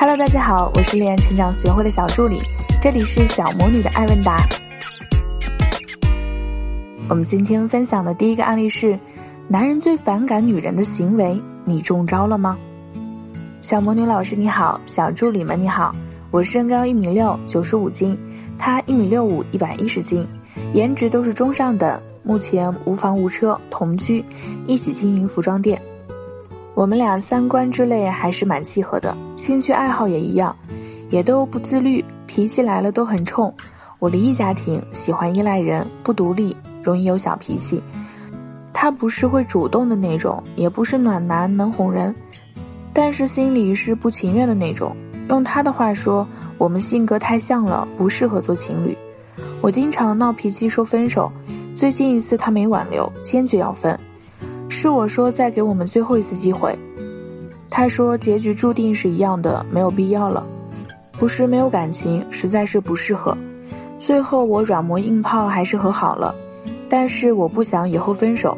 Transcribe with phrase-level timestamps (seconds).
[0.00, 2.40] Hello，大家好，我是恋爱成长学会的小助理，
[2.80, 4.48] 这里是小魔女的爱问答。
[7.06, 8.98] 我们今天分享的第一个案例是：
[9.46, 12.56] 男人最反感女人的行为，你中招了吗？
[13.60, 15.94] 小魔女老师你好，小助理们你好，
[16.30, 18.16] 我身高一米六，九十五斤，
[18.58, 20.26] 他一米六五，一百一十斤，
[20.72, 24.24] 颜值都是中上等，目前无房无车，同居，
[24.66, 25.78] 一起经营服装店。
[26.74, 30.54] 我们俩三观之类还是蛮契合的，兴趣爱好也一样，
[31.10, 33.52] 也都不自律，脾气来了都很冲。
[33.98, 37.82] 我离异家庭，喜欢依赖人，不独立，容易有小脾气。
[38.72, 42.14] 他不是会主动的那种，也不是暖男能哄人，
[42.94, 44.96] 但是心里是不情愿的那种。
[45.28, 48.96] 用他的话说，我们性格太像了，不适合做情侣。
[49.60, 51.30] 我经常闹脾气说分手，
[51.74, 53.98] 最近一次他没挽留，坚决要分。
[54.80, 56.74] 是我说再给我们最后一次机会，
[57.68, 60.42] 他说结局注定是一样的，没有必要了。
[61.18, 63.36] 不是没有感情，实在是不适合。
[63.98, 66.34] 最后我软磨硬泡还是和好了，
[66.88, 68.56] 但是我不想以后分手，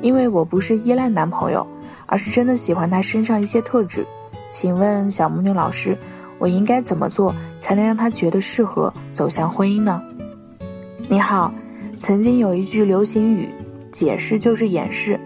[0.00, 1.66] 因为我不是依赖男朋友，
[2.06, 4.06] 而是真的喜欢他身上一些特质。
[4.52, 5.98] 请问小木女老师，
[6.38, 10.00] 我应该怎么做才能让他觉得适合走向婚姻呢？
[11.08, 11.52] 你好，
[11.98, 13.48] 曾经有一句流行语，
[13.90, 15.18] 解释就是掩饰。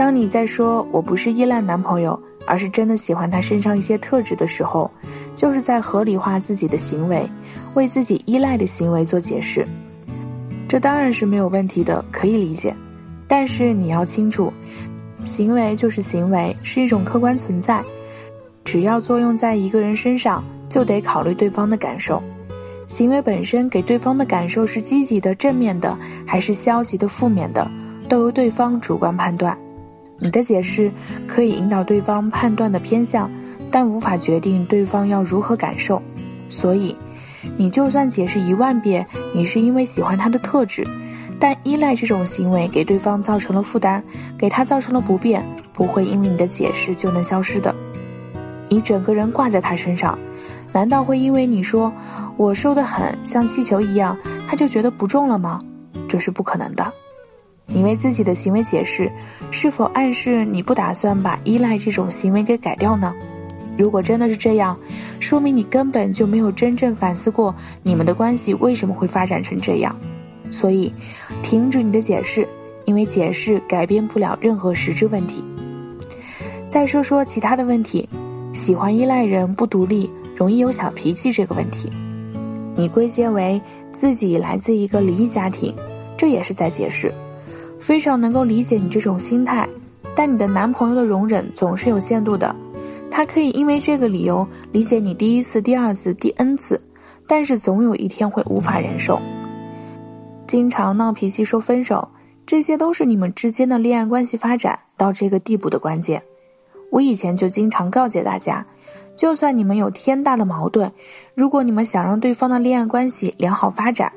[0.00, 4.90] 当你在说我不是依赖男朋友，而是真的喜欢他身上一些特质的时候，
[5.36, 7.28] 就是在合理化自己的行为，
[7.74, 9.62] 为自己依赖的行为做解释。
[10.66, 12.74] 这当然是没有问题的，可以理解。
[13.28, 14.50] 但是你要清楚，
[15.26, 17.84] 行为就是行为，是一种客观存在。
[18.64, 22.22] 只要作用在一个人身上，就得考虑对方的感受。
[22.86, 25.94] 行为本身给对方的感受是积极的、正面的，
[26.26, 27.70] 还是消极的、负面的，
[28.08, 29.54] 都由对方主观判断。
[30.20, 30.92] 你的解释
[31.26, 33.30] 可以引导对方判断的偏向，
[33.70, 36.00] 但无法决定对方要如何感受。
[36.50, 36.94] 所以，
[37.56, 40.86] 你就算解释一万遍，你是因为喜欢他的特质，
[41.38, 44.02] 但依赖这种行为给对方造成了负担，
[44.36, 45.42] 给他造成了不便，
[45.72, 47.74] 不会因为你的解释就能消失的。
[48.68, 50.18] 你整个人挂在他身上，
[50.72, 51.90] 难道会因为你说
[52.36, 54.16] 我瘦得很像气球一样，
[54.46, 55.62] 他就觉得不重了吗？
[56.08, 56.92] 这是不可能的。
[57.72, 59.10] 你为自己的行为解释，
[59.50, 63.14] 是否暗示你不打算把依赖这种行为给改掉呢？
[63.78, 64.76] 如果真的是这样，
[65.20, 69.94] 说明你根本就没有真正反思过你们的关系为什么会发展成这样。
[70.50, 70.92] 所以，
[71.42, 72.46] 停止你的解释，
[72.84, 75.44] 因为解释改变不了任何实质问题。
[76.68, 78.08] 再说说其他的问题，
[78.52, 81.88] 喜欢依赖人不独立，容易有小脾气这个问题，
[82.76, 83.60] 你归结为
[83.92, 85.74] 自己来自一个离异家庭，
[86.18, 87.12] 这也是在解释。
[87.80, 89.68] 非常能够理解你这种心态，
[90.14, 92.54] 但你的男朋友的容忍总是有限度的，
[93.10, 96.80] 他可以因为这个理由理解你第一次、第二次、第 N 次，
[97.26, 99.20] 但是总有一天会无法忍受。
[100.46, 102.06] 经常闹脾气说分手，
[102.44, 106.22] 这些都是你们之间的恋爱关系发展到这个地步的关键。
[106.90, 108.66] 我以前就经常告诫大家，
[109.16, 110.90] 就算你们有天大的矛盾，
[111.34, 114.12] 如果你们想让对方的恋爱关系良好发展。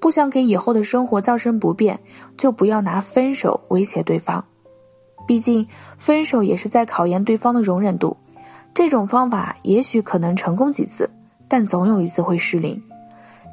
[0.00, 1.98] 不想给以后的生活造成不便，
[2.36, 4.44] 就不要拿分手威胁对方。
[5.26, 5.66] 毕竟
[5.98, 8.16] 分手也是在考验对方的容忍度。
[8.74, 11.08] 这种方法也许可能成功几次，
[11.48, 12.80] 但总有一次会失灵。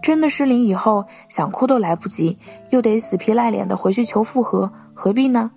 [0.01, 2.38] 真的失灵以后，想哭都来不及，
[2.72, 5.50] 又得死皮赖脸的回去求复合，何必呢？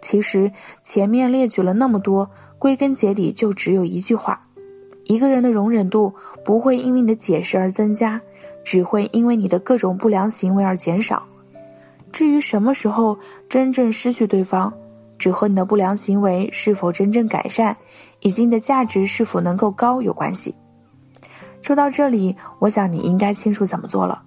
[0.00, 0.52] 其实
[0.84, 4.40] 前面列举了那么多，归根结底就只有一句话：
[5.04, 6.14] 一个人的容忍度
[6.44, 8.20] 不会因为你的解释而增加。
[8.66, 11.22] 只会因为你的各种不良行为而减少。
[12.10, 13.16] 至于什么时候
[13.48, 14.72] 真正失去对方，
[15.16, 17.76] 只和你的不良行为是否真正改善，
[18.20, 20.52] 以及你的价值是否能够高有关系。
[21.62, 24.20] 说到这里，我想你应该清楚怎么做了。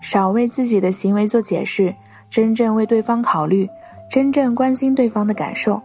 [0.00, 1.92] 少为自己的行为做解释，
[2.30, 3.68] 真正为对方考虑，
[4.08, 5.82] 真正关心对方的感受。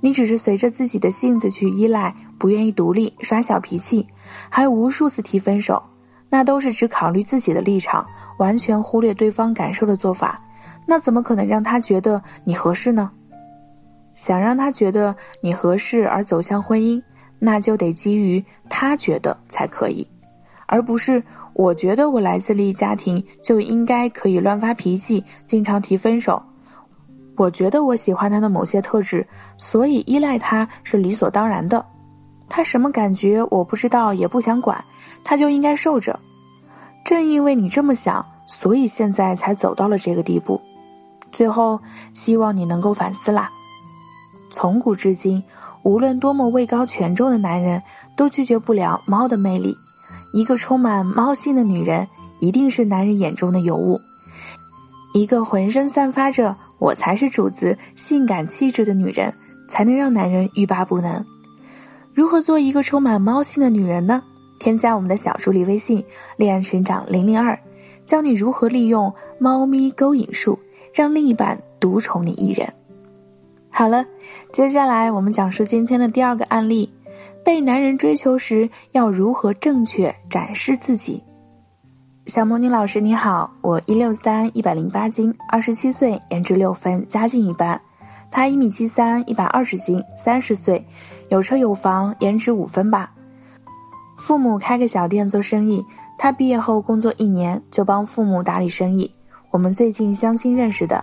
[0.00, 4.06] 你只是随着自己的性子去依赖，不愿意独立，耍小脾气，
[4.50, 5.82] 还无数次提分手。
[6.32, 8.06] 那都是只考虑自己的立场，
[8.38, 10.40] 完全忽略对方感受的做法，
[10.86, 13.10] 那怎么可能让他觉得你合适呢？
[14.14, 17.02] 想让他觉得你合适而走向婚姻，
[17.38, 20.08] 那就得基于他觉得才可以，
[20.64, 26.42] 而不是我觉得我来自离异家庭就应该可以乱发脾气，经常提分手。
[27.36, 29.26] 我觉得我喜欢他的某些特质，
[29.58, 31.84] 所以依赖他是理所当然的。
[32.48, 34.82] 他什么感觉我不知道，也不想管。
[35.24, 36.18] 他就应该受着，
[37.04, 40.60] 正因为你这么想，所以现在才走到了这个地步。
[41.30, 41.80] 最后，
[42.12, 43.50] 希望你能够反思啦。
[44.50, 45.42] 从古至今，
[45.82, 47.82] 无论多么位高权重的男人，
[48.16, 49.74] 都拒绝不了猫的魅力。
[50.34, 52.06] 一个充满猫性的女人，
[52.40, 53.98] 一定是男人眼中的尤物。
[55.14, 59.32] 一个浑身散发着“我才是主子”性感气质的女人，
[59.70, 61.24] 才能让男人欲罢不能。
[62.14, 64.22] 如何做一个充满猫性的女人呢？
[64.62, 66.04] 添加我们的小助理微信
[66.38, 67.58] “恋爱成长零零二”，
[68.06, 70.56] 教你如何利用猫咪勾引术，
[70.94, 72.72] 让另一半独宠你一人。
[73.72, 74.06] 好了，
[74.52, 76.88] 接下来我们讲述今天的第二个案例：
[77.44, 81.20] 被男人追求时要如何正确展示自己。
[82.26, 87.80] 小魔女老师你好，我一六三一百零八斤，二十七岁，颜值六分，家境一般。
[88.30, 90.86] 他一米七三，一百二十斤，三十岁，
[91.30, 93.12] 有车有房，颜值五分吧。
[94.16, 95.84] 父母开个小店做生意，
[96.18, 99.10] 他毕业后工作一年就帮父母打理生意。
[99.50, 101.02] 我们最近相亲认识的，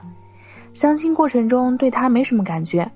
[0.74, 2.90] 相亲过程中对他没什么感觉，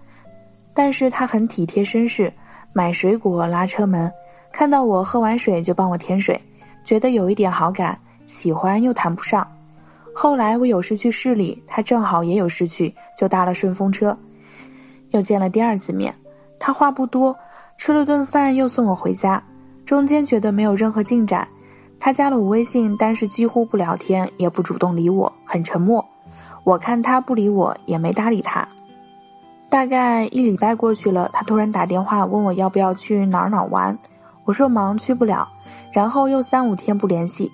[0.74, 2.32] 但是他很体贴绅士，
[2.72, 4.12] 买水果拉车门，
[4.52, 6.40] 看到我喝完水就帮我添水，
[6.84, 8.00] 觉得有一点好感。
[8.26, 9.46] 喜欢又谈不上，
[10.16, 14.18] 后来我有事去市里，他正好也有事去，就搭了顺风车，
[15.12, 16.16] 又见了第二次面。
[16.58, 17.38] 他话不多，
[17.78, 19.44] 吃了顿饭又送我回家，
[19.86, 21.48] 中间觉得没有任何进展。
[22.00, 26.04] 他加了我微信，但是几乎不聊天，也不主动理我，很沉默。
[26.66, 28.68] 我看他不理我，也没搭理他。
[29.70, 33.98] 大概一礼拜过去了，他突然打电话问我要不要去哪哪玩，
[34.46, 35.48] 我说忙去不了，
[35.94, 37.52] 然后又三五天不联系。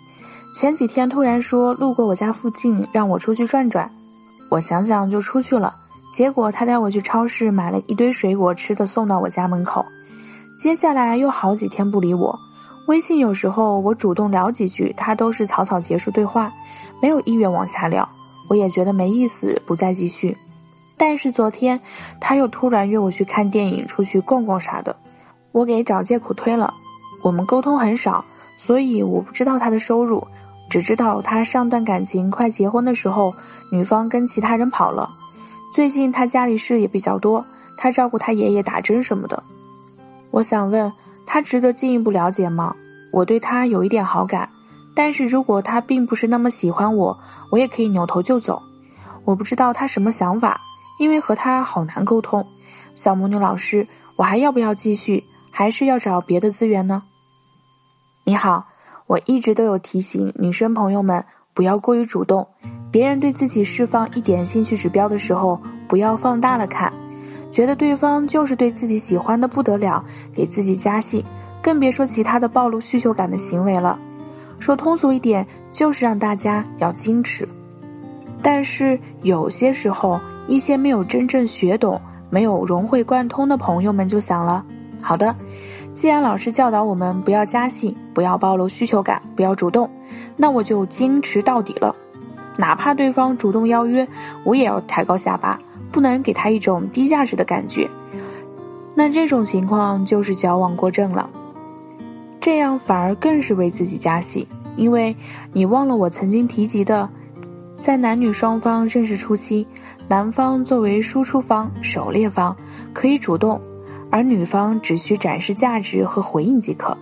[0.55, 3.89] 前几天突然说路过我家附近，让我出去转转，
[4.49, 5.73] 我想想就出去了。
[6.11, 9.85] 结果他带我去超市买了一堆水果吃的，送到我家门口。
[10.59, 12.37] 接下来又好几天不理我，
[12.87, 16.51] 微信有时候我主动聊几句，他都是草草结束对话，
[17.01, 18.05] 没有意愿往下聊。
[18.49, 20.35] 我也觉得没意思，不再继续。
[20.97, 21.79] 但是昨天
[22.19, 24.93] 他又突然约我去看电影、出去逛逛啥的，
[25.53, 26.73] 我给找借口推了。
[27.23, 28.25] 我们沟通很少，
[28.57, 30.27] 所以我不知道他的收入。
[30.69, 33.33] 只知道他上段感情快结婚的时候，
[33.71, 35.09] 女方跟其他人跑了。
[35.73, 37.45] 最近他家里事也比较多，
[37.77, 39.41] 他照顾他爷爷打针什么的。
[40.31, 40.91] 我想问
[41.25, 42.75] 他值得进一步了解吗？
[43.11, 44.49] 我对他有一点好感，
[44.95, 47.17] 但是如果他并不是那么喜欢我，
[47.51, 48.61] 我也可以扭头就走。
[49.25, 50.59] 我不知道他什么想法，
[50.99, 52.45] 因为和他好难沟通。
[52.95, 53.87] 小魔女老师，
[54.17, 57.03] 我还要不要继续，还是要找别的资源呢？
[58.23, 58.65] 你好。
[59.07, 61.25] 我一直都有提醒女生朋友们
[61.55, 62.47] 不要过于主动，
[62.91, 66.93] 别人对自己释放一点兴趣指标的时候，不要放大了看，
[67.51, 70.03] 觉得对方就是对自己喜欢的不得了，
[70.33, 71.25] 给自己加戏，
[71.61, 73.99] 更别说其他的暴露需求感的行为了。
[74.59, 77.47] 说通俗一点，就是让大家要矜持。
[78.41, 81.99] 但是有些时候，一些没有真正学懂、
[82.29, 84.63] 没有融会贯通的朋友们就想了，
[85.01, 85.35] 好的。
[85.93, 89.89] 既然老师教导我们不要加戏，不要暴露需求感，不要主动，
[90.37, 91.95] 那我就矜持到底了。
[92.57, 94.07] 哪怕对方主动邀约，
[94.43, 95.59] 我也要抬高下巴，
[95.91, 97.89] 不能给他一种低价值的感觉。
[98.95, 101.29] 那这种情况就是矫枉过正了，
[102.41, 104.47] 这样反而更是为自己加戏。
[104.75, 105.15] 因为
[105.51, 107.09] 你忘了我曾经提及的，
[107.77, 109.67] 在男女双方认识初期，
[110.07, 112.55] 男方作为输出方、狩猎方，
[112.93, 113.59] 可以主动。
[114.11, 116.97] 而女方只需展示价值和回应即可，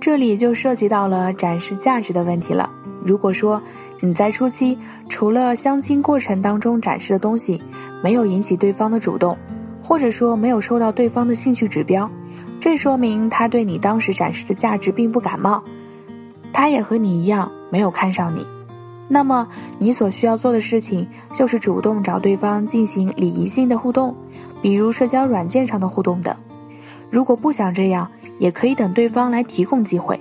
[0.00, 2.70] 这里就涉及到了展示价值的问题了。
[3.04, 3.60] 如果说
[4.00, 7.62] 你在初期除了相亲过程当中展示的东西
[8.02, 9.36] 没有引起对方的主动，
[9.82, 12.10] 或者说没有收到对方的兴趣指标，
[12.60, 15.62] 这说明他对你当时展示的价值并不感冒，
[16.52, 18.46] 他也和你一样没有看上你。
[19.08, 19.48] 那么
[19.78, 24.14] 你所需要做的事情就是主动找对方进行礼仪性的互动。
[24.60, 26.34] 比如社交软件上的互动等，
[27.08, 30.20] 如果不想这样，也可以等对方来提供机会。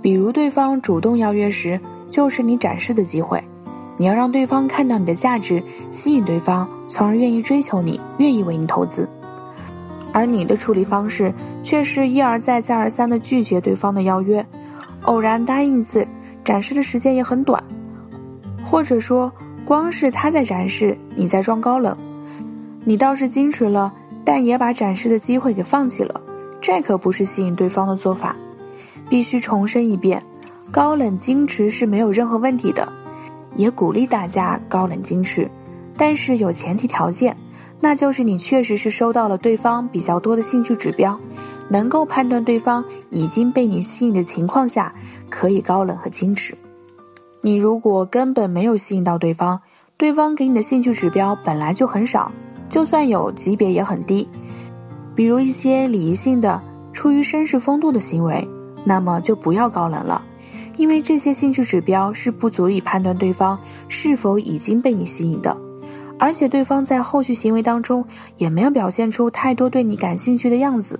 [0.00, 1.78] 比如对方主动邀约时，
[2.12, 3.42] 就是你展示的机会。
[3.96, 9.08] 你要让对方看到你的价值，吸引对方，从而愿意追求你，愿意为你投资。
[10.12, 14.44] 而你的处理方式却是一而再、再而三的拒绝对方的邀约，
[15.04, 16.06] 偶然答应一次，
[16.44, 17.64] 展示的时间也很短，
[18.62, 19.32] 或者说
[19.64, 21.96] 光是他在展示，你在装高冷。
[22.84, 23.90] 你倒是矜持了，
[24.22, 26.20] 但也把展示的机会给放弃了，
[26.60, 28.36] 这可不是吸引对方的做法。
[29.08, 30.22] 必须重申一遍，
[30.72, 32.90] 高冷矜持是没有任何问题的，
[33.56, 35.48] 也鼓励大家高冷矜持，
[35.98, 37.36] 但是有前提条件，
[37.78, 41.20] 那就是你确实是收到了对方比较多的兴趣指标，
[41.68, 44.94] 能够判断对方已经被你吸引的情况下，
[45.28, 46.56] 可以高冷和矜持。
[47.42, 49.60] 你如果根本没有吸引到对方，
[49.98, 52.32] 对方给你的兴趣指标本来就很少。
[52.70, 54.26] 就算有级别也很低，
[55.14, 56.58] 比如一些礼仪性的、
[56.94, 58.48] 出于绅士风度的行为，
[58.86, 60.24] 那么就不要高冷了，
[60.76, 65.56] 因为这些兴趣指标是不足以判断对方是否已经被你吸引的，
[66.18, 68.04] 而且对方在后续行为当中
[68.36, 70.98] 也没有表现出太多对你感兴趣的样子，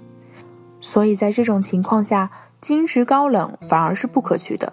[0.80, 4.72] 所以在这种情况下，矜持高冷反而是不可取的。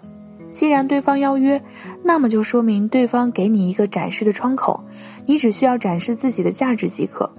[0.50, 1.62] 既然对方邀约，
[2.02, 4.82] 那么就说明对方给你一个展示的窗口，
[5.24, 7.30] 你只需要展示自己的价值即可。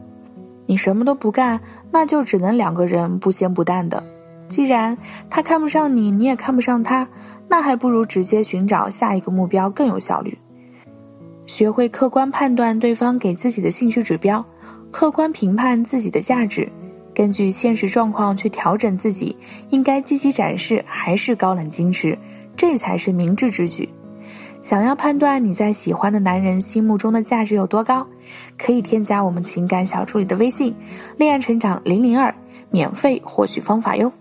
[0.65, 1.59] 你什么都不干，
[1.91, 4.01] 那就只能两个人不咸不淡的。
[4.51, 4.97] 既然
[5.29, 7.07] 他看不上你，你也看不上他，
[7.47, 10.37] 那还不如直接寻找下一个目标更有效率。
[11.45, 14.45] 学会客观判断对方给自己的兴趣指标，
[14.91, 16.69] 客观评判自己的价值，
[17.15, 19.33] 根据现实状况去调整自己
[19.69, 22.17] 应该积极展示还是高冷矜持。
[22.57, 23.87] 这才是明智之举。
[24.59, 28.05] 想要判断你在喜欢的男人心目中的价值有多高，
[28.57, 30.75] 可以添加我们情感小助理的微信
[31.17, 32.35] “恋爱成长零零二”，
[32.69, 34.11] 免费获取方法哟。